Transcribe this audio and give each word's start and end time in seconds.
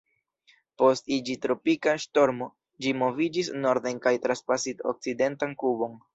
Post 0.81 1.11
iĝi 1.17 1.35
tropika 1.43 1.93
ŝtormo, 2.05 2.47
ĝi 2.87 2.95
moviĝis 3.03 3.53
norden 3.67 4.01
kaj 4.09 4.17
trapasis 4.27 4.85
okcidentan 4.95 5.57
Kubon. 5.63 5.97